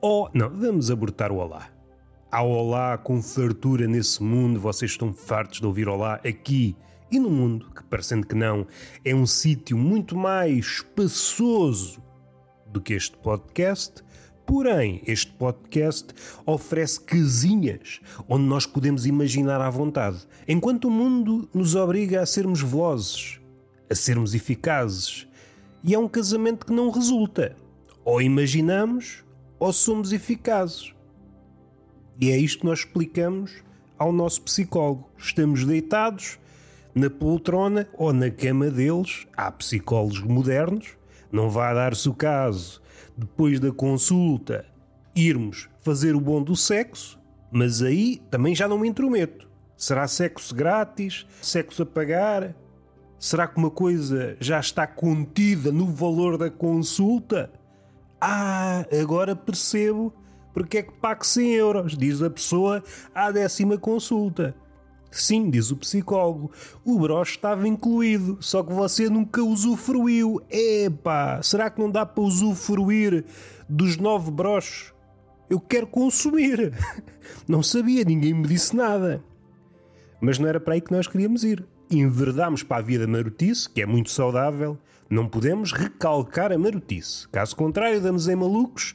Oh, 0.00 0.28
não, 0.32 0.48
vamos 0.48 0.92
abortar 0.92 1.32
o 1.32 1.38
olá. 1.38 1.68
Há 2.30 2.40
olá 2.40 2.96
com 2.96 3.20
fartura 3.20 3.88
nesse 3.88 4.22
mundo, 4.22 4.60
vocês 4.60 4.92
estão 4.92 5.12
fartos 5.12 5.58
de 5.58 5.66
ouvir 5.66 5.88
olá 5.88 6.20
aqui 6.24 6.76
e 7.10 7.18
no 7.18 7.28
mundo, 7.28 7.68
que 7.74 7.82
parecendo 7.82 8.24
que 8.24 8.36
não, 8.36 8.64
é 9.04 9.12
um 9.12 9.26
sítio 9.26 9.76
muito 9.76 10.16
mais 10.16 10.66
espaçoso 10.66 12.00
do 12.68 12.80
que 12.80 12.94
este 12.94 13.16
podcast. 13.16 14.04
Porém, 14.46 15.02
este 15.04 15.32
podcast 15.32 16.14
oferece 16.46 17.00
casinhas 17.00 17.98
onde 18.28 18.44
nós 18.44 18.66
podemos 18.66 19.04
imaginar 19.04 19.60
à 19.60 19.68
vontade, 19.68 20.28
enquanto 20.46 20.84
o 20.84 20.92
mundo 20.92 21.48
nos 21.52 21.74
obriga 21.74 22.22
a 22.22 22.26
sermos 22.26 22.62
velozes, 22.62 23.40
a 23.90 23.96
sermos 23.96 24.32
eficazes. 24.32 25.26
E 25.82 25.92
é 25.92 25.98
um 25.98 26.06
casamento 26.06 26.66
que 26.66 26.72
não 26.72 26.88
resulta. 26.88 27.56
Ou 28.04 28.22
imaginamos 28.22 29.26
ou 29.58 29.72
somos 29.72 30.12
eficazes. 30.12 30.94
E 32.20 32.30
é 32.30 32.36
isto 32.36 32.60
que 32.60 32.66
nós 32.66 32.80
explicamos 32.80 33.62
ao 33.98 34.12
nosso 34.12 34.42
psicólogo. 34.42 35.08
Estamos 35.16 35.64
deitados 35.64 36.38
na 36.94 37.08
poltrona 37.08 37.88
ou 37.94 38.12
na 38.12 38.30
cama 38.30 38.70
deles. 38.70 39.26
Há 39.36 39.50
psicólogos 39.52 40.20
modernos. 40.20 40.96
Não 41.30 41.50
vai 41.50 41.74
dar-se 41.74 42.08
o 42.08 42.14
caso, 42.14 42.80
depois 43.16 43.60
da 43.60 43.70
consulta, 43.70 44.64
irmos 45.14 45.68
fazer 45.80 46.16
o 46.16 46.20
bom 46.20 46.42
do 46.42 46.56
sexo, 46.56 47.18
mas 47.50 47.82
aí 47.82 48.22
também 48.30 48.54
já 48.54 48.66
não 48.66 48.78
me 48.78 48.88
intrometo. 48.88 49.48
Será 49.76 50.08
sexo 50.08 50.54
grátis? 50.54 51.26
Sexo 51.40 51.82
a 51.82 51.86
pagar? 51.86 52.54
Será 53.18 53.46
que 53.46 53.58
uma 53.58 53.70
coisa 53.70 54.36
já 54.40 54.58
está 54.58 54.86
contida 54.86 55.70
no 55.70 55.86
valor 55.86 56.38
da 56.38 56.50
consulta? 56.50 57.50
Ah, 58.20 58.84
agora 59.00 59.36
percebo 59.36 60.12
porque 60.52 60.78
é 60.78 60.82
que 60.82 60.92
pago 60.92 61.24
100 61.24 61.54
euros, 61.54 61.96
diz 61.96 62.20
a 62.20 62.28
pessoa 62.28 62.82
à 63.14 63.30
décima 63.30 63.78
consulta. 63.78 64.56
Sim, 65.10 65.48
diz 65.48 65.70
o 65.70 65.76
psicólogo, 65.76 66.50
o 66.84 66.98
broche 66.98 67.36
estava 67.36 67.66
incluído, 67.66 68.36
só 68.40 68.62
que 68.62 68.72
você 68.72 69.08
nunca 69.08 69.42
usufruiu. 69.42 70.42
Epá, 70.50 71.40
será 71.42 71.70
que 71.70 71.80
não 71.80 71.90
dá 71.90 72.04
para 72.04 72.22
usufruir 72.22 73.24
dos 73.68 73.96
nove 73.96 74.30
broches? 74.30 74.92
Eu 75.48 75.60
quero 75.60 75.86
consumir. 75.86 76.74
Não 77.48 77.62
sabia, 77.62 78.04
ninguém 78.04 78.34
me 78.34 78.46
disse 78.46 78.76
nada. 78.76 79.24
Mas 80.20 80.38
não 80.38 80.46
era 80.46 80.60
para 80.60 80.74
aí 80.74 80.80
que 80.80 80.92
nós 80.92 81.06
queríamos 81.06 81.42
ir. 81.44 81.64
Enverdámos 81.90 82.62
para 82.62 82.78
a 82.78 82.82
vida 82.82 83.06
marotice, 83.06 83.68
que 83.68 83.80
é 83.80 83.86
muito 83.86 84.10
saudável. 84.10 84.78
Não 85.08 85.26
podemos 85.26 85.72
recalcar 85.72 86.52
a 86.52 86.58
marotice. 86.58 87.26
Caso 87.28 87.56
contrário, 87.56 88.00
damos 88.00 88.28
em 88.28 88.36
malucos 88.36 88.94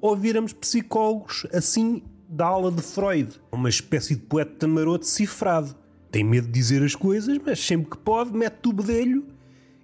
ou 0.00 0.14
viramos 0.14 0.52
psicólogos 0.52 1.46
assim 1.52 2.02
da 2.28 2.46
aula 2.46 2.70
de 2.70 2.82
Freud, 2.82 3.40
uma 3.50 3.68
espécie 3.68 4.14
de 4.14 4.20
poeta 4.22 4.66
maroto 4.66 5.06
cifrado. 5.06 5.74
Tem 6.10 6.22
medo 6.22 6.46
de 6.46 6.52
dizer 6.52 6.82
as 6.82 6.94
coisas, 6.94 7.38
mas 7.44 7.58
sempre 7.64 7.90
que 7.90 7.96
pode, 7.98 8.32
mete 8.32 8.68
o 8.68 8.72
bedelho 8.72 9.26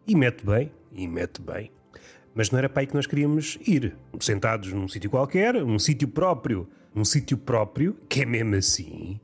e 0.06 0.14
mete 0.14 0.44
bem, 0.44 0.70
e 0.92 1.08
mete 1.08 1.40
bem. 1.40 1.70
Mas 2.34 2.50
não 2.50 2.58
era 2.58 2.68
para 2.68 2.82
aí 2.82 2.86
que 2.86 2.94
nós 2.94 3.06
queríamos 3.06 3.58
ir. 3.66 3.96
Sentados 4.20 4.72
num 4.72 4.86
sítio 4.86 5.10
qualquer, 5.10 5.56
um 5.56 5.78
sítio 5.78 6.08
próprio, 6.08 6.68
um 6.94 7.04
sítio 7.04 7.38
próprio, 7.38 7.96
que 8.08 8.22
é 8.22 8.26
mesmo 8.26 8.54
assim. 8.56 9.18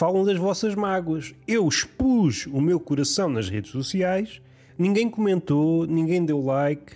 Falam 0.00 0.24
das 0.24 0.38
vossas 0.38 0.74
mágoas. 0.74 1.34
Eu 1.46 1.68
expus 1.68 2.46
o 2.46 2.58
meu 2.58 2.80
coração 2.80 3.28
nas 3.28 3.50
redes 3.50 3.70
sociais, 3.70 4.40
ninguém 4.78 5.10
comentou, 5.10 5.86
ninguém 5.86 6.24
deu 6.24 6.42
like, 6.42 6.94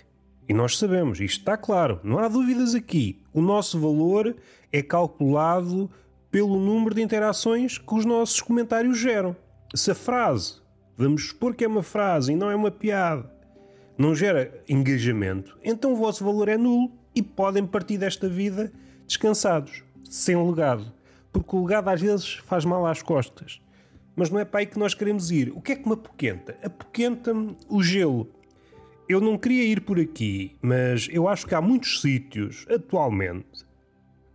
e 0.49 0.53
nós 0.55 0.75
sabemos, 0.75 1.19
isto 1.19 1.41
está 1.41 1.55
claro, 1.55 1.99
não 2.03 2.17
há 2.17 2.27
dúvidas 2.27 2.73
aqui. 2.73 3.21
O 3.31 3.41
nosso 3.41 3.79
valor 3.79 4.35
é 4.71 4.81
calculado 4.81 5.87
pelo 6.31 6.59
número 6.59 6.95
de 6.95 7.03
interações 7.03 7.77
que 7.77 7.93
os 7.93 8.05
nossos 8.05 8.41
comentários 8.41 8.97
geram. 8.97 9.35
Se 9.75 9.91
a 9.91 9.95
frase, 9.95 10.55
vamos 10.97 11.27
supor 11.27 11.53
que 11.53 11.63
é 11.63 11.67
uma 11.67 11.83
frase 11.83 12.33
e 12.33 12.35
não 12.35 12.49
é 12.49 12.55
uma 12.55 12.71
piada, 12.71 13.31
não 13.95 14.15
gera 14.15 14.63
engajamento, 14.67 15.55
então 15.63 15.93
o 15.93 15.95
vosso 15.95 16.25
valor 16.25 16.49
é 16.49 16.57
nulo 16.57 16.91
e 17.13 17.21
podem 17.21 17.67
partir 17.67 17.99
desta 17.99 18.27
vida 18.27 18.73
descansados, 19.05 19.83
sem 20.09 20.35
legado. 20.35 20.94
Porque 21.35 21.53
o 21.53 21.65
legado 21.65 21.89
às 21.89 21.99
vezes 21.99 22.35
faz 22.45 22.63
mal 22.63 22.85
às 22.85 23.01
costas. 23.01 23.59
Mas 24.15 24.29
não 24.29 24.39
é 24.39 24.45
para 24.45 24.61
aí 24.61 24.65
que 24.65 24.79
nós 24.79 24.93
queremos 24.93 25.31
ir. 25.31 25.51
O 25.53 25.59
que 25.59 25.73
é 25.73 25.75
que 25.75 25.85
me 25.85 25.93
apoquenta? 25.93 26.57
Apoquenta-me 26.63 27.57
o 27.67 27.83
gelo. 27.83 28.29
Eu 29.09 29.19
não 29.19 29.37
queria 29.37 29.65
ir 29.65 29.81
por 29.81 29.99
aqui, 29.99 30.55
mas 30.61 31.09
eu 31.11 31.27
acho 31.27 31.45
que 31.45 31.53
há 31.53 31.59
muitos 31.59 31.99
sítios, 31.99 32.65
atualmente, 32.69 33.65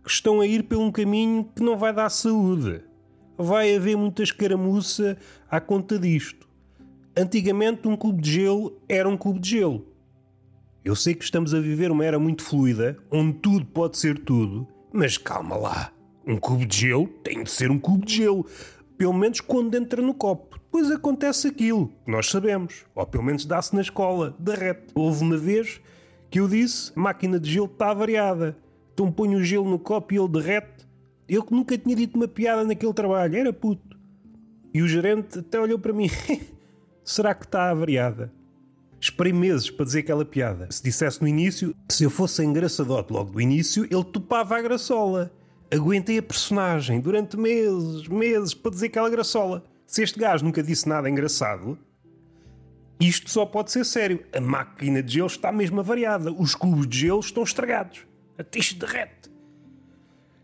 que 0.03 0.11
estão 0.11 0.41
a 0.41 0.45
ir 0.45 0.61
por 0.61 0.77
um 0.77 0.91
caminho 0.91 1.49
que 1.55 1.63
não 1.63 1.75
vai 1.75 1.91
dar 1.91 2.11
saúde. 2.11 2.83
Vai 3.35 3.75
haver 3.75 3.97
muita 3.97 4.21
escaramuça 4.21 5.17
à 5.49 5.59
conta 5.59 5.97
disto. 5.97 6.47
Antigamente, 7.17 7.87
um 7.87 7.97
cubo 7.97 8.21
de 8.21 8.31
gelo 8.31 8.79
era 8.87 9.09
um 9.09 9.17
cubo 9.17 9.39
de 9.39 9.49
gelo. 9.49 9.87
Eu 10.85 10.95
sei 10.95 11.15
que 11.15 11.23
estamos 11.23 11.51
a 11.55 11.59
viver 11.59 11.89
uma 11.89 12.05
era 12.05 12.19
muito 12.19 12.43
fluida, 12.43 12.95
onde 13.09 13.39
tudo 13.39 13.65
pode 13.65 13.97
ser 13.97 14.19
tudo, 14.19 14.67
mas 14.93 15.17
calma 15.17 15.55
lá. 15.55 15.91
Um 16.25 16.37
cubo 16.37 16.65
de 16.65 16.77
gelo 16.77 17.07
tem 17.23 17.43
de 17.43 17.49
ser 17.49 17.71
um 17.71 17.79
cubo 17.79 18.05
de 18.05 18.17
gelo 18.17 18.45
pelo 19.01 19.13
menos 19.13 19.41
quando 19.41 19.73
entra 19.73 19.99
no 19.99 20.13
copo. 20.13 20.59
Depois 20.59 20.91
acontece 20.91 21.47
aquilo, 21.47 21.91
nós 22.05 22.29
sabemos, 22.29 22.85
ou 22.93 23.03
pelo 23.03 23.23
menos 23.23 23.45
dá-se 23.45 23.73
na 23.75 23.81
escola, 23.81 24.35
derrete. 24.37 24.91
Houve 24.93 25.23
uma 25.23 25.37
vez 25.37 25.81
que 26.29 26.39
eu 26.39 26.47
disse: 26.47 26.93
a 26.95 26.99
máquina 26.99 27.39
de 27.39 27.51
gelo 27.51 27.65
está 27.65 27.91
variada, 27.95 28.55
então 28.93 29.11
ponho 29.11 29.39
o 29.39 29.43
gelo 29.43 29.67
no 29.67 29.79
copo 29.79 30.13
e 30.13 30.19
ele 30.19 30.27
derrete. 30.27 30.87
Eu 31.27 31.43
que 31.43 31.51
nunca 31.51 31.75
tinha 31.75 31.95
dito 31.95 32.15
uma 32.15 32.27
piada 32.27 32.63
naquele 32.63 32.93
trabalho, 32.93 33.35
era 33.35 33.51
puto. 33.51 33.97
E 34.71 34.83
o 34.83 34.87
gerente 34.87 35.39
até 35.39 35.59
olhou 35.59 35.79
para 35.79 35.93
mim: 35.93 36.07
será 37.03 37.33
que 37.33 37.45
está 37.45 37.71
avariada? 37.71 38.31
Esperei 38.99 39.33
meses 39.33 39.71
para 39.71 39.83
dizer 39.83 40.01
aquela 40.01 40.23
piada. 40.23 40.67
Se 40.69 40.83
dissesse 40.83 41.19
no 41.23 41.27
início, 41.27 41.73
se 41.89 42.03
eu 42.03 42.11
fosse 42.11 42.45
engraçadote 42.45 43.11
logo 43.11 43.31
do 43.31 43.41
início, 43.41 43.83
ele 43.85 44.03
topava 44.03 44.57
a 44.57 44.61
graçola 44.61 45.31
aguentei 45.71 46.17
a 46.17 46.23
personagem 46.23 46.99
durante 46.99 47.37
meses, 47.37 48.07
meses, 48.07 48.53
para 48.53 48.71
dizer 48.71 48.87
aquela 48.87 49.09
graçola. 49.09 49.63
Se 49.87 50.03
este 50.03 50.19
gajo 50.19 50.43
nunca 50.43 50.61
disse 50.61 50.87
nada 50.87 51.09
engraçado, 51.09 51.77
isto 52.99 53.31
só 53.31 53.45
pode 53.45 53.71
ser 53.71 53.85
sério. 53.85 54.23
A 54.35 54.41
máquina 54.41 55.01
de 55.01 55.13
gelo 55.13 55.27
está 55.27 55.51
mesmo 55.51 55.79
avariada. 55.79 56.31
Os 56.31 56.53
cubos 56.53 56.87
de 56.87 56.99
gelo 56.99 57.19
estão 57.19 57.43
estragados. 57.43 58.05
A 58.37 58.43
tixe 58.43 58.75
derrete. 58.75 59.31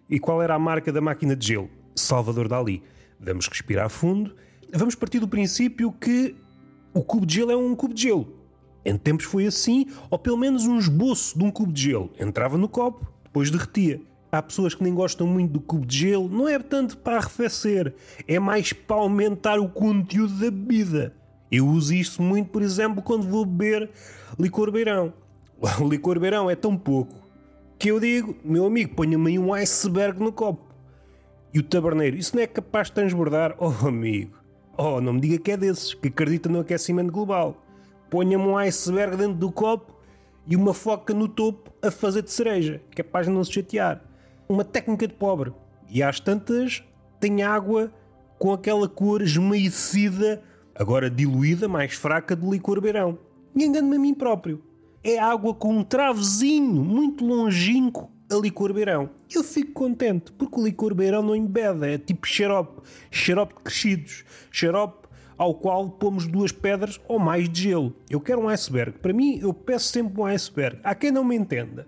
E 0.09 0.19
qual 0.19 0.41
era 0.41 0.55
a 0.55 0.59
marca 0.59 0.91
da 0.91 1.01
máquina 1.01 1.35
de 1.35 1.47
gelo? 1.47 1.69
Salvador 1.95 2.47
Dali. 2.47 2.81
Vamos 3.19 3.47
respirar 3.47 3.89
fundo. 3.89 4.35
Vamos 4.73 4.95
partir 4.95 5.19
do 5.19 5.27
princípio 5.27 5.91
que 5.91 6.35
o 6.93 7.03
cubo 7.03 7.25
de 7.25 7.35
gelo 7.35 7.51
é 7.51 7.55
um 7.55 7.75
cubo 7.75 7.93
de 7.93 8.03
gelo. 8.03 8.35
Em 8.83 8.97
tempos 8.97 9.25
foi 9.25 9.45
assim, 9.45 9.87
ou 10.09 10.17
pelo 10.17 10.37
menos 10.37 10.65
um 10.65 10.77
esboço 10.77 11.37
de 11.37 11.43
um 11.43 11.51
cubo 11.51 11.71
de 11.71 11.83
gelo. 11.83 12.11
Entrava 12.17 12.57
no 12.57 12.69
copo, 12.69 13.05
depois 13.23 13.51
derretia. 13.51 14.01
Há 14.31 14.41
pessoas 14.41 14.75
que 14.75 14.83
nem 14.83 14.93
gostam 14.93 15.25
muito 15.25 15.53
do 15.53 15.61
cubo 15.61 15.85
de 15.85 15.99
gelo, 15.99 16.27
não 16.27 16.47
é 16.47 16.59
tanto 16.59 16.97
para 16.97 17.17
arrefecer, 17.17 17.95
é 18.27 18.37
mais 18.39 18.73
para 18.73 18.97
aumentar 18.97 19.57
o 19.57 19.69
conteúdo 19.69 20.33
da 20.33 20.51
bebida. 20.51 21.13
Eu 21.49 21.65
uso 21.65 21.93
isto 21.93 22.21
muito, 22.21 22.49
por 22.49 22.61
exemplo, 22.61 23.01
quando 23.01 23.27
vou 23.27 23.45
beber 23.45 23.89
licor 24.37 24.71
beirão. 24.71 25.13
O 25.81 25.87
licor 25.87 26.19
beirão 26.19 26.49
é 26.49 26.55
tão 26.55 26.77
pouco 26.77 27.15
que 27.79 27.89
eu 27.89 27.99
digo, 27.99 28.35
meu 28.43 28.65
amigo, 28.65 28.95
ponha-me 28.95 29.31
aí 29.31 29.39
um 29.39 29.53
iceberg 29.53 30.19
no 30.19 30.31
copo. 30.31 30.75
E 31.53 31.59
o 31.59 31.63
taberneiro, 31.63 32.17
isso 32.17 32.35
não 32.35 32.43
é 32.43 32.47
capaz 32.47 32.87
de 32.87 32.93
transbordar? 32.93 33.55
Oh, 33.59 33.87
amigo, 33.87 34.37
oh, 34.77 34.99
não 34.99 35.13
me 35.13 35.21
diga 35.21 35.37
que 35.37 35.51
é 35.51 35.57
desses, 35.57 35.93
que 35.93 36.09
acredita 36.09 36.49
no 36.49 36.59
aquecimento 36.59 37.11
global. 37.11 37.63
Ponha-me 38.09 38.43
um 38.43 38.57
iceberg 38.57 39.15
dentro 39.15 39.35
do 39.35 39.51
copo 39.51 39.95
e 40.45 40.55
uma 40.55 40.73
foca 40.73 41.13
no 41.13 41.27
topo 41.27 41.71
a 41.81 41.89
fazer 41.89 42.23
de 42.23 42.31
cereja, 42.31 42.81
capaz 42.95 43.27
de 43.27 43.31
não 43.31 43.43
se 43.43 43.53
chatear 43.53 44.06
uma 44.47 44.63
técnica 44.63 45.07
de 45.07 45.13
pobre. 45.13 45.53
E 45.89 46.03
às 46.03 46.19
tantas 46.19 46.83
tem 47.19 47.43
água 47.43 47.91
com 48.37 48.53
aquela 48.53 48.87
cor 48.87 49.21
esmaecida, 49.21 50.41
agora 50.75 51.09
diluída, 51.09 51.67
mais 51.67 51.93
fraca, 51.93 52.35
de 52.35 52.47
licor 52.47 52.79
beirão. 52.81 53.17
E 53.55 53.63
engano-me 53.63 53.95
a 53.95 53.99
mim 53.99 54.13
próprio. 54.13 54.63
É 55.03 55.17
água 55.17 55.53
com 55.53 55.73
um 55.73 55.83
travezinho 55.83 56.83
muito 56.83 57.25
longínquo 57.25 58.11
a 58.29 58.35
licor 58.35 58.73
beirão. 58.73 59.09
Eu 59.33 59.43
fico 59.43 59.71
contente, 59.71 60.31
porque 60.33 60.59
o 60.59 60.63
licor 60.63 60.93
beirão 60.93 61.21
não 61.21 61.35
embeda, 61.35 61.89
é 61.89 61.97
tipo 61.97 62.27
xarope, 62.27 62.81
xarope 63.09 63.55
de 63.55 63.61
crescidos, 63.61 64.25
xarope 64.51 65.07
ao 65.37 65.53
qual 65.53 65.89
pomos 65.89 66.27
duas 66.27 66.51
pedras 66.51 66.99
ou 67.07 67.19
mais 67.19 67.47
de 67.47 67.63
gelo. 67.63 67.95
Eu 68.09 68.19
quero 68.19 68.41
um 68.41 68.49
iceberg. 68.49 68.97
Para 68.99 69.13
mim, 69.13 69.39
eu 69.39 69.53
peço 69.53 69.91
sempre 69.91 70.19
um 70.19 70.25
iceberg. 70.25 70.79
Há 70.83 70.95
quem 70.95 71.11
não 71.11 71.23
me 71.23 71.35
entenda. 71.35 71.87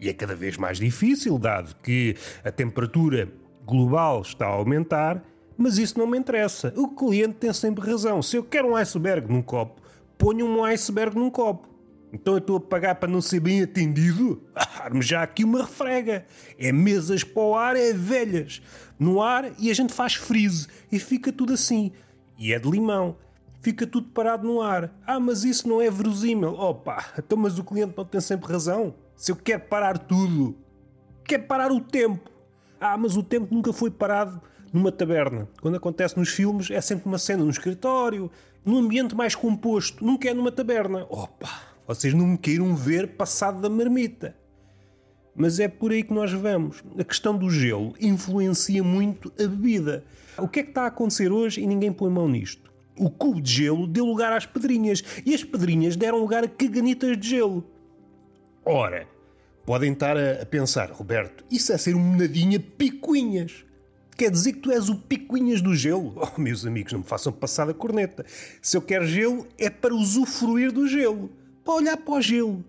E 0.00 0.08
é 0.08 0.12
cada 0.12 0.34
vez 0.34 0.56
mais 0.56 0.78
difícil, 0.78 1.38
dado 1.38 1.74
que 1.82 2.14
a 2.44 2.50
temperatura 2.50 3.32
global 3.64 4.22
está 4.22 4.46
a 4.46 4.50
aumentar, 4.50 5.22
mas 5.56 5.78
isso 5.78 5.98
não 5.98 6.06
me 6.06 6.18
interessa. 6.18 6.72
O 6.76 6.88
cliente 6.88 7.34
tem 7.34 7.52
sempre 7.52 7.88
razão. 7.88 8.22
Se 8.22 8.36
eu 8.36 8.44
quero 8.44 8.68
um 8.68 8.76
iceberg 8.76 9.30
num 9.30 9.42
copo, 9.42 9.80
ponho 10.18 10.46
um 10.46 10.64
iceberg 10.64 11.16
num 11.16 11.30
copo. 11.30 11.68
Então 12.12 12.34
eu 12.34 12.38
estou 12.38 12.56
a 12.56 12.60
pagar 12.60 12.94
para 12.96 13.10
não 13.10 13.20
ser 13.20 13.40
bem 13.40 13.62
atendido? 13.62 14.42
Arme 14.80 15.02
já 15.02 15.22
aqui 15.22 15.44
uma 15.44 15.62
refrega. 15.62 16.24
É 16.58 16.70
mesas 16.72 17.24
para 17.24 17.42
o 17.42 17.54
ar, 17.54 17.76
é 17.76 17.92
velhas. 17.92 18.62
No 18.98 19.20
ar 19.20 19.52
e 19.58 19.70
a 19.70 19.74
gente 19.74 19.92
faz 19.92 20.14
freeze 20.14 20.68
e 20.90 20.98
fica 20.98 21.32
tudo 21.32 21.52
assim. 21.52 21.92
E 22.38 22.52
é 22.52 22.58
de 22.58 22.70
limão. 22.70 23.16
Fica 23.60 23.86
tudo 23.86 24.08
parado 24.08 24.46
no 24.46 24.60
ar. 24.60 24.94
Ah, 25.06 25.18
mas 25.18 25.42
isso 25.42 25.68
não 25.68 25.82
é 25.82 25.90
verosímil. 25.90 26.54
Opa, 26.54 27.04
então 27.18 27.36
mas 27.36 27.58
o 27.58 27.64
cliente 27.64 27.94
não 27.96 28.04
tem 28.04 28.20
sempre 28.20 28.52
razão. 28.52 28.94
Se 29.16 29.32
eu 29.32 29.36
quero 29.36 29.62
parar 29.62 29.96
tudo, 29.98 30.54
quer 31.24 31.38
parar 31.38 31.72
o 31.72 31.80
tempo. 31.80 32.30
Ah, 32.78 32.98
mas 32.98 33.16
o 33.16 33.22
tempo 33.22 33.52
nunca 33.52 33.72
foi 33.72 33.90
parado 33.90 34.40
numa 34.70 34.92
taberna. 34.92 35.48
Quando 35.62 35.76
acontece 35.76 36.18
nos 36.18 36.28
filmes, 36.28 36.70
é 36.70 36.80
sempre 36.82 37.06
uma 37.06 37.16
cena 37.16 37.42
no 37.42 37.50
escritório, 37.50 38.30
num 38.62 38.76
ambiente 38.76 39.14
mais 39.14 39.34
composto. 39.34 40.04
Nunca 40.04 40.28
é 40.28 40.34
numa 40.34 40.52
taberna. 40.52 41.06
Opa, 41.08 41.48
vocês 41.86 42.12
não 42.12 42.26
me 42.26 42.38
queiram 42.38 42.76
ver 42.76 43.16
passado 43.16 43.60
da 43.62 43.70
marmita. 43.70 44.36
Mas 45.34 45.58
é 45.60 45.66
por 45.66 45.92
aí 45.92 46.02
que 46.02 46.12
nós 46.12 46.32
vamos. 46.32 46.84
A 46.98 47.04
questão 47.04 47.36
do 47.36 47.50
gelo 47.50 47.94
influencia 47.98 48.84
muito 48.84 49.32
a 49.38 49.46
bebida. 49.46 50.04
O 50.36 50.46
que 50.46 50.60
é 50.60 50.62
que 50.62 50.70
está 50.70 50.82
a 50.82 50.88
acontecer 50.88 51.32
hoje 51.32 51.62
e 51.62 51.66
ninguém 51.66 51.90
põe 51.90 52.10
mão 52.10 52.28
nisto? 52.28 52.70
O 52.98 53.10
cubo 53.10 53.40
de 53.40 53.52
gelo 53.52 53.86
deu 53.86 54.04
lugar 54.04 54.32
às 54.32 54.44
pedrinhas 54.44 55.02
e 55.24 55.34
as 55.34 55.42
pedrinhas 55.42 55.96
deram 55.96 56.18
lugar 56.18 56.44
a 56.44 56.48
caganitas 56.48 57.16
de 57.18 57.28
gelo. 57.30 57.64
Ora, 58.68 59.06
podem 59.64 59.92
estar 59.92 60.16
a, 60.18 60.44
pensar, 60.44 60.90
Roberto, 60.90 61.44
isso 61.48 61.72
é 61.72 61.78
ser 61.78 61.94
um 61.94 62.02
menadinha 62.02 62.58
picuinhas. 62.58 63.64
Quer 64.16 64.28
dizer 64.28 64.54
que 64.54 64.58
tu 64.58 64.72
és 64.72 64.88
o 64.88 64.96
picuinhas 64.96 65.62
do 65.62 65.72
gelo? 65.72 66.14
Oh, 66.36 66.40
meus 66.40 66.66
amigos, 66.66 66.92
não 66.92 66.98
me 66.98 67.06
façam 67.06 67.32
passar 67.32 67.70
a 67.70 67.74
corneta. 67.74 68.26
Se 68.60 68.76
eu 68.76 68.82
quero 68.82 69.06
gelo, 69.06 69.46
é 69.56 69.70
para 69.70 69.94
usufruir 69.94 70.72
do 70.72 70.88
gelo. 70.88 71.30
Para 71.64 71.74
olhar 71.74 71.96
para 71.96 72.14
o 72.14 72.20
gelo. 72.20 72.64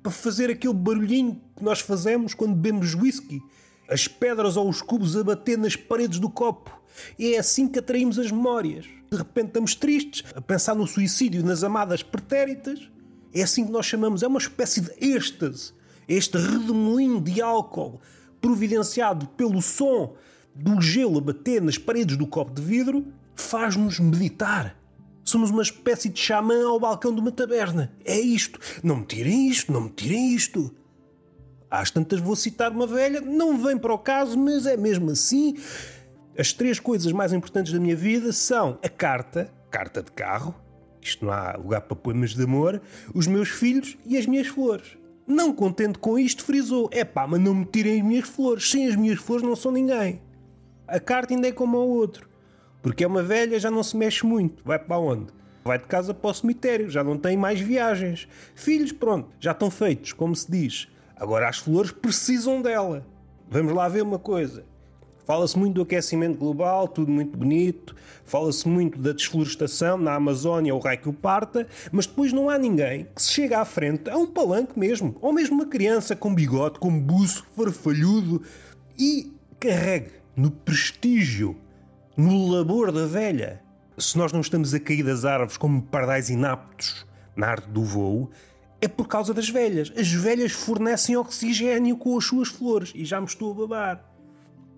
Para 0.00 0.12
fazer 0.12 0.48
aquele 0.48 0.74
barulhinho 0.74 1.40
que 1.56 1.64
nós 1.64 1.80
fazemos 1.80 2.34
quando 2.34 2.54
bebemos 2.54 2.94
whisky. 2.94 3.42
As 3.88 4.06
pedras 4.06 4.56
ou 4.56 4.68
os 4.68 4.80
cubos 4.80 5.16
a 5.16 5.24
bater 5.24 5.58
nas 5.58 5.74
paredes 5.74 6.20
do 6.20 6.30
copo. 6.30 6.70
E 7.18 7.34
é 7.34 7.40
assim 7.40 7.66
que 7.66 7.80
atraímos 7.80 8.16
as 8.16 8.30
memórias. 8.30 8.84
De 9.10 9.18
repente 9.18 9.48
estamos 9.48 9.74
tristes, 9.74 10.22
a 10.36 10.40
pensar 10.40 10.76
no 10.76 10.86
suicídio 10.86 11.44
nas 11.44 11.64
amadas 11.64 12.00
pretéritas. 12.00 12.92
É 13.34 13.42
assim 13.42 13.64
que 13.64 13.72
nós 13.72 13.86
chamamos, 13.86 14.22
é 14.22 14.26
uma 14.26 14.38
espécie 14.38 14.80
de 14.80 14.92
êxtase. 15.00 15.72
Este 16.08 16.36
redemoinho 16.36 17.20
de 17.20 17.40
álcool 17.40 18.00
providenciado 18.40 19.26
pelo 19.28 19.62
som 19.62 20.14
do 20.54 20.80
gelo 20.80 21.18
a 21.18 21.20
bater 21.20 21.62
nas 21.62 21.78
paredes 21.78 22.16
do 22.16 22.26
copo 22.26 22.52
de 22.52 22.60
vidro 22.60 23.06
faz-nos 23.34 23.98
meditar. 23.98 24.76
Somos 25.24 25.50
uma 25.50 25.62
espécie 25.62 26.08
de 26.08 26.18
xamã 26.18 26.66
ao 26.66 26.80
balcão 26.80 27.14
de 27.14 27.20
uma 27.20 27.30
taberna. 27.30 27.92
É 28.04 28.18
isto. 28.18 28.58
Não 28.82 28.96
me 28.96 29.06
tirem 29.06 29.48
isto, 29.48 29.72
não 29.72 29.82
me 29.82 29.90
tirem 29.90 30.34
isto. 30.34 30.74
Às 31.70 31.90
tantas 31.90 32.20
vou 32.20 32.36
citar 32.36 32.70
uma 32.70 32.86
velha, 32.86 33.20
não 33.20 33.56
vem 33.56 33.78
para 33.78 33.94
o 33.94 33.98
caso, 33.98 34.38
mas 34.38 34.66
é 34.66 34.76
mesmo 34.76 35.10
assim. 35.10 35.56
As 36.36 36.52
três 36.52 36.78
coisas 36.78 37.12
mais 37.12 37.32
importantes 37.32 37.72
da 37.72 37.80
minha 37.80 37.96
vida 37.96 38.32
são 38.32 38.78
a 38.82 38.88
carta, 38.88 39.50
carta 39.70 40.02
de 40.02 40.10
carro, 40.10 40.54
isto 41.08 41.24
não 41.24 41.32
há 41.32 41.56
lugar 41.56 41.82
para 41.82 41.96
poemas 41.96 42.34
de 42.34 42.42
amor, 42.42 42.80
os 43.14 43.26
meus 43.26 43.48
filhos 43.48 43.96
e 44.06 44.16
as 44.16 44.26
minhas 44.26 44.46
flores. 44.46 44.96
Não 45.26 45.52
contente 45.52 45.98
com 45.98 46.18
isto, 46.18 46.44
frisou: 46.44 46.88
é 46.92 47.04
pá, 47.04 47.26
mas 47.26 47.40
não 47.40 47.54
me 47.54 47.64
tirem 47.64 48.00
as 48.00 48.06
minhas 48.06 48.28
flores, 48.28 48.70
sem 48.70 48.88
as 48.88 48.96
minhas 48.96 49.18
flores 49.18 49.46
não 49.46 49.56
sou 49.56 49.72
ninguém. 49.72 50.20
A 50.86 51.00
carta 51.00 51.32
ainda 51.32 51.48
é 51.48 51.52
como 51.52 51.76
ao 51.76 51.88
outro. 51.88 52.28
Porque 52.82 53.04
é 53.04 53.06
uma 53.06 53.22
velha, 53.22 53.58
já 53.60 53.70
não 53.70 53.82
se 53.82 53.96
mexe 53.96 54.26
muito. 54.26 54.62
Vai 54.64 54.78
para 54.78 54.98
onde? 54.98 55.32
Vai 55.64 55.78
de 55.78 55.86
casa 55.86 56.12
para 56.12 56.30
o 56.30 56.34
cemitério, 56.34 56.90
já 56.90 57.04
não 57.04 57.16
tem 57.16 57.36
mais 57.36 57.60
viagens. 57.60 58.26
Filhos, 58.54 58.90
pronto, 58.90 59.28
já 59.38 59.52
estão 59.52 59.70
feitos, 59.70 60.12
como 60.12 60.34
se 60.34 60.50
diz. 60.50 60.88
Agora 61.14 61.48
as 61.48 61.58
flores 61.58 61.92
precisam 61.92 62.60
dela. 62.60 63.06
Vamos 63.48 63.72
lá 63.72 63.88
ver 63.88 64.02
uma 64.02 64.18
coisa. 64.18 64.64
Fala-se 65.32 65.58
muito 65.58 65.76
do 65.76 65.80
aquecimento 65.80 66.36
global, 66.36 66.86
tudo 66.86 67.10
muito 67.10 67.38
bonito. 67.38 67.96
Fala-se 68.26 68.68
muito 68.68 68.98
da 68.98 69.12
desflorestação 69.12 69.96
na 69.96 70.14
Amazónia, 70.14 70.74
o 70.74 70.78
raio 70.78 71.00
que 71.00 71.08
o 71.08 71.12
parta, 71.14 71.66
mas 71.90 72.04
depois 72.04 72.34
não 72.34 72.50
há 72.50 72.58
ninguém 72.58 73.06
que 73.16 73.22
se 73.22 73.32
chega 73.32 73.58
à 73.58 73.64
frente 73.64 74.10
a 74.10 74.16
um 74.18 74.26
palanque 74.26 74.78
mesmo, 74.78 75.16
ou 75.22 75.32
mesmo 75.32 75.54
uma 75.54 75.64
criança 75.64 76.14
com 76.14 76.34
bigode, 76.34 76.78
com 76.78 77.00
buço, 77.00 77.46
farfalhudo 77.56 78.42
e 78.98 79.32
carregue 79.58 80.10
no 80.36 80.50
prestígio, 80.50 81.56
no 82.14 82.50
labor 82.50 82.92
da 82.92 83.06
velha. 83.06 83.62
Se 83.96 84.18
nós 84.18 84.34
não 84.34 84.42
estamos 84.42 84.74
a 84.74 84.80
cair 84.80 85.02
das 85.02 85.24
árvores 85.24 85.56
como 85.56 85.80
pardais 85.80 86.28
inaptos 86.28 87.06
na 87.34 87.46
arte 87.46 87.70
do 87.70 87.82
voo, 87.82 88.30
é 88.82 88.86
por 88.86 89.08
causa 89.08 89.32
das 89.32 89.48
velhas. 89.48 89.90
As 89.96 90.12
velhas 90.12 90.52
fornecem 90.52 91.16
oxigênio 91.16 91.96
com 91.96 92.18
as 92.18 92.24
suas 92.26 92.48
flores 92.48 92.92
e 92.94 93.02
já 93.02 93.18
me 93.18 93.26
estou 93.26 93.50
a 93.52 93.66
babar. 93.66 94.11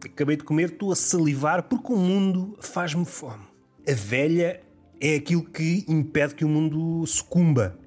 Acabei 0.04 0.36
de 0.36 0.44
comer, 0.44 0.70
estou 0.70 0.92
a 0.92 0.96
salivar 0.96 1.62
porque 1.62 1.92
o 1.92 1.96
mundo 1.96 2.56
faz-me 2.60 3.04
fome. 3.04 3.44
A 3.88 3.92
velha 3.92 4.60
é 5.00 5.16
aquilo 5.16 5.44
que 5.44 5.84
impede 5.88 6.34
que 6.34 6.44
o 6.44 6.48
mundo 6.48 7.06
sucumba. 7.06 7.78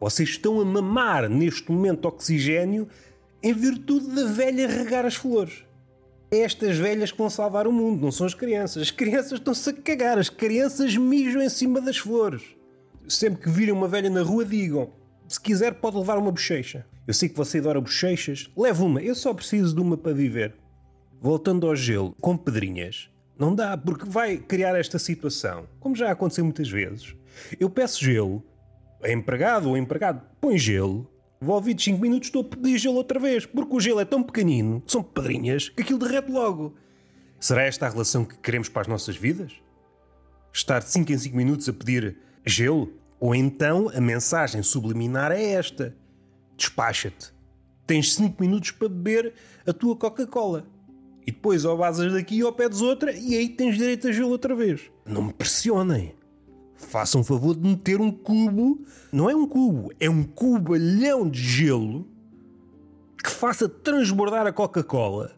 Vocês 0.00 0.30
estão 0.30 0.60
a 0.60 0.64
mamar 0.64 1.28
neste 1.28 1.70
momento 1.70 2.06
oxigênio 2.06 2.88
em 3.42 3.52
virtude 3.52 4.08
da 4.08 4.24
velha 4.24 4.68
regar 4.68 5.04
as 5.06 5.14
flores. 5.14 5.64
É 6.30 6.38
estas 6.38 6.76
velhas 6.76 7.12
que 7.12 7.18
vão 7.18 7.30
salvar 7.30 7.66
o 7.66 7.72
mundo, 7.72 8.02
não 8.02 8.10
são 8.10 8.26
as 8.26 8.34
crianças. 8.34 8.82
As 8.82 8.90
crianças 8.90 9.32
estão-se 9.32 9.70
a 9.70 9.72
cagar, 9.72 10.18
as 10.18 10.28
crianças 10.28 10.96
mijam 10.96 11.42
em 11.42 11.48
cima 11.48 11.80
das 11.80 11.98
flores. 11.98 12.42
Sempre 13.08 13.42
que 13.42 13.50
virem 13.50 13.72
uma 13.74 13.86
velha 13.86 14.10
na 14.10 14.22
rua, 14.22 14.44
digam: 14.44 14.90
se 15.28 15.40
quiser, 15.40 15.74
pode 15.74 15.96
levar 15.96 16.18
uma 16.18 16.32
bochecha. 16.32 16.86
Eu 17.06 17.12
sei 17.12 17.28
que 17.28 17.36
você 17.36 17.58
adora 17.58 17.80
bochechas, 17.80 18.50
leve 18.56 18.82
uma, 18.82 19.02
eu 19.02 19.14
só 19.14 19.32
preciso 19.34 19.74
de 19.74 19.80
uma 19.80 19.96
para 19.96 20.12
viver. 20.12 20.54
Voltando 21.24 21.66
ao 21.66 21.74
gelo, 21.74 22.14
com 22.20 22.36
pedrinhas, 22.36 23.08
não 23.38 23.54
dá, 23.54 23.78
porque 23.78 24.04
vai 24.06 24.36
criar 24.36 24.78
esta 24.78 24.98
situação, 24.98 25.66
como 25.80 25.96
já 25.96 26.10
aconteceu 26.10 26.44
muitas 26.44 26.68
vezes. 26.68 27.16
Eu 27.58 27.70
peço 27.70 28.04
gelo, 28.04 28.44
a 29.02 29.10
empregado 29.10 29.70
ou 29.70 29.74
empregado 29.78 30.20
põe 30.38 30.58
gelo, 30.58 31.10
Volvi 31.40 31.72
de 31.72 31.82
5 31.82 31.98
minutos, 31.98 32.28
estou 32.28 32.42
a 32.42 32.44
pedir 32.44 32.76
gelo 32.76 32.96
outra 32.96 33.18
vez, 33.18 33.46
porque 33.46 33.74
o 33.74 33.80
gelo 33.80 34.00
é 34.00 34.04
tão 34.04 34.22
pequenino, 34.22 34.82
são 34.86 35.02
pedrinhas, 35.02 35.70
que 35.70 35.80
aquilo 35.80 35.98
derrete 35.98 36.30
logo. 36.30 36.74
Será 37.40 37.62
esta 37.62 37.86
a 37.86 37.88
relação 37.88 38.22
que 38.22 38.36
queremos 38.36 38.68
para 38.68 38.82
as 38.82 38.88
nossas 38.88 39.16
vidas? 39.16 39.52
Estar 40.52 40.80
de 40.80 40.90
5 40.90 41.10
em 41.10 41.16
5 41.16 41.34
minutos 41.34 41.66
a 41.70 41.72
pedir 41.72 42.18
gelo? 42.44 42.92
Ou 43.18 43.34
então 43.34 43.90
a 43.94 44.00
mensagem 44.00 44.62
subliminar 44.62 45.32
é 45.32 45.42
esta: 45.52 45.96
despacha-te. 46.54 47.32
Tens 47.86 48.14
5 48.14 48.42
minutos 48.42 48.72
para 48.72 48.90
beber 48.90 49.32
a 49.66 49.72
tua 49.72 49.96
Coca-Cola. 49.96 50.73
E 51.26 51.32
depois 51.32 51.64
ou 51.64 51.76
vazas 51.76 52.12
daqui 52.12 52.42
ou 52.44 52.52
pedes 52.52 52.80
outra 52.80 53.12
e 53.12 53.34
aí 53.34 53.48
tens 53.48 53.76
direito 53.76 54.08
a 54.08 54.12
gelo 54.12 54.30
outra 54.30 54.54
vez. 54.54 54.82
Não 55.06 55.22
me 55.22 55.32
pressionem 55.32 56.14
façam 56.84 57.22
o 57.22 57.24
favor 57.24 57.56
de 57.56 57.68
meter 57.68 58.00
um 58.00 58.10
cubo, 58.10 58.84
não 59.12 59.28
é 59.28 59.34
um 59.34 59.46
cubo, 59.46 59.92
é 59.98 60.08
um 60.08 60.22
cubalhão 60.22 61.28
de 61.28 61.40
gelo 61.40 62.06
que 63.22 63.30
faça 63.30 63.68
transbordar 63.68 64.46
a 64.46 64.52
Coca-Cola, 64.52 65.32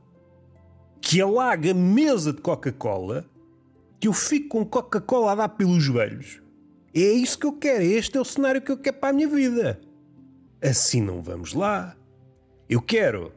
que 1.01 1.21
alague 1.21 1.71
a 1.71 1.75
mesa 1.75 2.33
de 2.33 2.41
Coca-Cola, 2.41 3.25
que 4.01 4.09
eu 4.09 4.13
fico 4.13 4.49
com 4.49 4.67
Coca-Cola 4.67 5.33
a 5.33 5.35
dar 5.35 5.49
pelos 5.51 5.83
joelhos. 5.83 6.43
É 6.93 7.13
isso 7.13 7.39
que 7.39 7.47
eu 7.47 7.53
quero, 7.53 7.85
este 7.85 8.19
é 8.19 8.21
o 8.21 8.25
cenário 8.25 8.61
que 8.61 8.73
eu 8.73 8.79
quero 8.79 8.97
para 8.97 9.11
a 9.11 9.13
minha 9.13 9.29
vida. 9.29 9.81
Assim 10.61 11.01
não 11.01 11.23
vamos 11.23 11.53
lá. 11.53 11.95
Eu 12.69 12.83
quero 12.83 13.33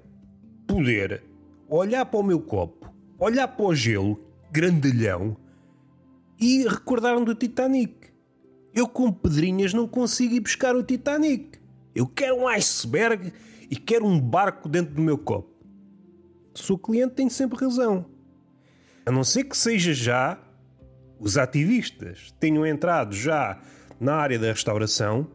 poder 0.66 1.24
olhar 1.70 2.06
para 2.06 2.20
o 2.20 2.24
meu 2.24 2.40
copo, 2.42 2.92
olhar 3.18 3.48
para 3.48 3.66
o 3.66 3.76
gelo, 3.76 4.20
grandalhão, 4.52 5.38
e 6.40 6.68
recordaram 6.68 7.24
do 7.24 7.36
Titanic. 7.36 8.10
Eu 8.74 8.88
com 8.88 9.12
pedrinhas 9.12 9.74
não 9.74 9.88
consigo 9.88 10.36
ir 10.36 10.40
buscar 10.40 10.76
o 10.76 10.84
Titanic. 10.84 11.60
Eu 11.94 12.08
quero 12.08 12.38
um 12.38 12.48
iceberg 12.48 13.34
e 13.70 13.76
quero 13.76 14.06
um 14.06 14.20
barco 14.20 14.70
dentro 14.70 14.96
do 14.96 15.02
meu 15.02 15.18
copo. 15.18 15.50
O 16.70 16.78
cliente 16.78 17.16
tem 17.16 17.30
sempre 17.30 17.60
razão. 17.60 18.06
A 19.06 19.12
não 19.12 19.24
ser 19.24 19.46
que 19.46 19.58
seja 19.58 19.94
já 19.94 20.40
os 21.20 21.38
ativistas 21.38 22.34
tenham 22.40 22.66
entrado 22.66 23.14
já 23.14 23.60
na 24.00 24.16
área 24.16 24.40
da 24.40 24.48
restauração 24.48 25.28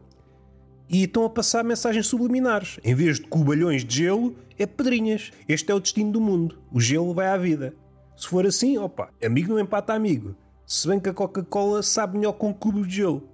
e 0.88 1.04
estão 1.04 1.24
a 1.24 1.30
passar 1.30 1.64
mensagens 1.64 2.06
subliminares. 2.06 2.78
Em 2.84 2.94
vez 2.94 3.18
de 3.18 3.26
cubalhões 3.26 3.84
de 3.84 3.98
gelo, 3.98 4.36
é 4.58 4.66
pedrinhas. 4.66 5.32
Este 5.48 5.70
é 5.70 5.74
o 5.74 5.80
destino 5.80 6.12
do 6.12 6.20
mundo. 6.20 6.58
O 6.72 6.80
gelo 6.80 7.14
vai 7.14 7.28
à 7.28 7.36
vida. 7.36 7.74
Se 8.16 8.28
for 8.28 8.46
assim, 8.46 8.78
opa, 8.78 9.10
amigo 9.24 9.52
não 9.52 9.60
empata 9.60 9.92
amigo. 9.92 10.36
Se 10.66 10.86
bem 10.86 11.00
que 11.00 11.08
a 11.08 11.14
Coca-Cola 11.14 11.82
sabe 11.82 12.16
melhor 12.16 12.32
com 12.34 12.54
cubos 12.54 12.86
de 12.86 12.96
gelo. 12.96 13.28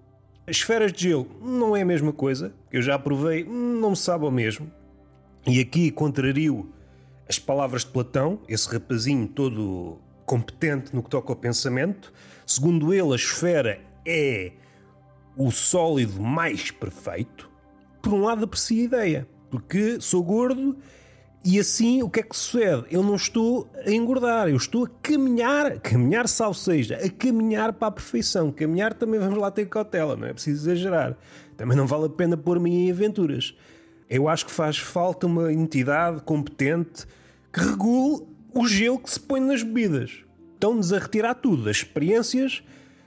As 0.47 0.57
esferas 0.57 0.93
de 0.93 1.09
gelo 1.09 1.29
não 1.41 1.77
é 1.77 1.83
a 1.83 1.85
mesma 1.85 2.13
coisa, 2.13 2.53
eu 2.73 2.83
já 2.83 2.99
provei, 2.99 3.45
não 3.45 3.91
me 3.91 3.97
sabe 3.97 4.25
ao 4.25 4.31
mesmo. 4.31 4.71
E 5.47 5.61
aqui 5.61 5.91
contrario 5.91 6.73
as 7.29 7.39
palavras 7.39 7.85
de 7.85 7.93
Platão, 7.93 8.41
esse 8.49 8.69
rapazinho 8.69 9.29
todo 9.29 9.99
competente 10.27 10.95
no 10.95 11.03
que 11.03 11.11
toca 11.11 11.31
ao 11.31 11.37
pensamento. 11.37 12.13
Segundo 12.45 12.93
ele, 12.93 13.13
a 13.13 13.17
esfera 13.17 13.81
é 14.05 14.53
o 15.37 15.51
sólido 15.51 16.21
mais 16.21 16.71
perfeito. 16.71 17.49
por 18.03 18.13
um 18.15 18.23
lado 18.23 18.45
aprecio 18.45 18.81
a 18.81 18.85
ideia, 18.85 19.29
porque 19.51 20.01
sou 20.01 20.23
gordo 20.23 20.77
e 21.43 21.59
assim 21.59 22.03
o 22.03 22.11
que 22.11 22.21
é 22.21 22.23
que 22.23 22.37
sucede? 22.37 22.85
Eu 22.91 23.03
não 23.03 23.15
estou 23.15 23.67
a 23.87 23.91
engordar, 23.91 24.49
eu 24.49 24.57
estou 24.57 24.85
a 24.85 24.89
caminhar, 25.03 25.79
caminhar 25.81 26.29
salvo 26.29 26.59
seja, 26.59 26.97
a 26.97 27.09
caminhar 27.09 27.73
para 27.73 27.89
a 27.89 27.91
perfeição. 27.91 28.53
Caminhar 28.53 28.93
também 28.93 29.19
vamos 29.19 29.39
lá 29.39 29.51
ter 29.51 29.67
cautela, 29.67 30.17
não 30.17 30.27
é 30.27 30.33
preciso 30.33 30.71
exagerar. 30.71 31.17
Também 31.57 31.77
não 31.77 31.87
vale 31.87 32.07
a 32.07 32.11
pena 32.11 32.37
pôr-me 32.37 32.71
em 32.71 32.91
aventuras. 32.91 33.55
Eu 34.09 34.29
acho 34.29 34.47
que 34.47 34.53
faz 34.53 34.77
falta 34.77 35.27
uma 35.27 35.53
entidade 35.53 36.21
competente 36.23 37.07
que 37.53 37.61
regule 37.61 38.27
o 38.53 38.67
gelo 38.67 38.99
que 38.99 39.11
se 39.11 39.21
põe 39.21 39.41
nas 39.41 39.63
bebidas. 39.63 40.25
Estão-nos 40.55 40.93
a 40.93 40.99
retirar 40.99 41.35
tudo, 41.35 41.71
as 41.71 41.79
experiências, 41.79 42.63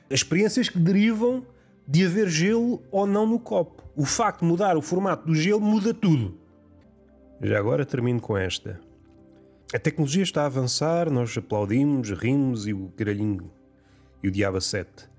as 0.10 0.20
experiências 0.20 0.70
que 0.70 0.80
derivam 0.80 1.46
de 1.88 2.06
haver 2.06 2.30
gelo 2.30 2.82
ou 2.92 3.06
não 3.06 3.25
no 3.25 3.40
copo. 3.40 3.84
O 3.96 4.06
facto 4.06 4.40
de 4.40 4.46
mudar 4.46 4.78
o 4.78 4.82
formato 4.82 5.28
do 5.28 5.36
gelo 5.36 5.62
muda 5.62 5.94
tudo. 5.94 6.38
Já 7.42 7.60
agora 7.60 7.86
termino 7.86 8.22
com 8.22 8.38
esta. 8.38 8.80
A 9.74 9.80
tecnologia 9.80 10.24
está 10.24 10.44
a 10.44 10.46
avançar, 10.46 11.10
nós 11.10 11.38
aplaudimos, 11.38 12.12
rimos 12.12 12.68
e 12.68 12.74
o 12.74 12.92
caralhinho 12.96 13.52
e 14.22 14.28
o 14.28 14.32
diabo 14.32 14.62
sete. 14.62 15.10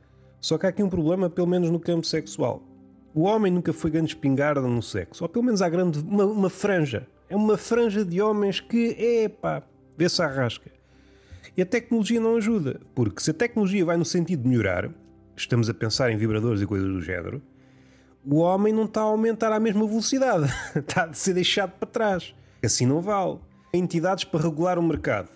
Só 0.41 0.57
que 0.57 0.67
há 0.67 0.69
aqui 0.69 0.83
um 0.83 0.89
problema, 0.89 1.29
pelo 1.29 1.47
menos 1.47 1.71
no 1.71 1.81
campo 1.81 2.07
sexual. 2.07 2.63
O 3.15 3.23
homem 3.23 3.53
nunca 3.53 3.73
foi 3.73 3.91
grande 3.91 4.09
espingarda 4.09 4.61
no 4.63 4.83
sexo, 4.83 5.25
ou 5.25 5.29
pelo 5.29 5.45
menos 5.45 5.63
há 5.63 5.69
grande 5.69 5.99
uma, 6.01 6.25
uma 6.25 6.51
franja. 6.51 7.07
É 7.29 7.37
uma 7.37 7.57
franja 7.57 8.05
de 8.05 8.21
homens 8.21 8.61
que, 8.61 8.97
epá, 9.25 9.63
vê-se 9.97 10.23
a 10.23 10.27
rasca. 10.27 10.71
E 11.57 11.63
a 11.63 11.67
tecnologia 11.67 12.21
não 12.21 12.37
ajuda, 12.37 12.81
porque 12.95 13.23
se 13.23 13.31
a 13.31 13.35
tecnologia 13.35 13.85
vai 13.85 13.97
no 13.97 14.05
sentido 14.05 14.43
de 14.43 14.49
melhorar, 14.49 14.91
estamos 15.37 15.69
a 15.69 15.75
pensar 15.75 16.11
em 16.11 16.17
vibradores 16.17 16.61
e 16.61 16.67
coisas 16.67 16.89
do 16.89 17.01
género, 17.01 17.43
o 18.25 18.37
homem 18.37 18.73
não 18.73 18.85
está 18.85 19.01
a 19.01 19.05
aumentar 19.05 19.53
à 19.53 19.61
mesma 19.61 19.87
velocidade, 19.87 20.51
está 20.75 21.05
a 21.05 21.13
ser 21.13 21.35
deixado 21.35 21.73
para 21.73 21.89
trás. 21.89 22.35
Assim 22.63 22.87
não 22.87 23.01
vale. 23.01 23.39
Entidades 23.73 24.25
para 24.25 24.41
regular 24.41 24.79
o 24.79 24.83
mercado, 24.83 25.29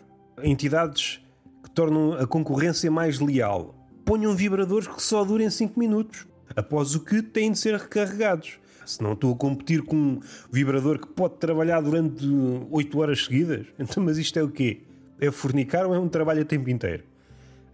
entidades 0.43 1.21
que 1.63 1.71
tornam 1.71 2.15
a 2.15 2.27
concorrência 2.27 2.91
mais 2.91 3.19
leal, 3.19 3.75
ponham 4.05 4.35
vibradores 4.35 4.87
que 4.87 5.03
só 5.03 5.25
durem 5.25 5.51
5 5.51 5.79
minutos, 5.79 6.27
após 6.55 6.95
o 6.95 7.01
que 7.01 7.21
têm 7.21 7.53
de 7.53 7.59
ser 7.59 7.75
recarregados. 7.75 8.59
Se 8.87 9.03
não 9.03 9.13
estou 9.13 9.35
a 9.35 9.37
competir 9.37 9.83
com 9.83 9.97
um 9.97 10.21
vibrador 10.51 10.99
que 10.99 11.09
pode 11.09 11.35
trabalhar 11.35 11.83
durante 11.83 12.25
8 12.71 12.99
horas 12.99 13.25
seguidas, 13.25 13.67
então, 13.79 14.03
mas 14.03 14.17
isto 14.17 14.39
é 14.39 14.43
o 14.43 14.49
quê? 14.49 14.83
É 15.21 15.31
fornicar 15.31 15.85
ou 15.85 15.95
é 15.95 15.99
um 15.99 16.09
trabalho 16.09 16.43
a 16.43 16.45
tempo 16.45 16.71
inteiro? 16.71 17.03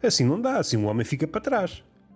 Assim 0.03 0.25
não 0.25 0.41
dá, 0.41 0.59
assim 0.59 0.79
o 0.79 0.87
homem 0.87 1.05
fica 1.05 1.27
para 1.27 1.41
trás 1.41 1.85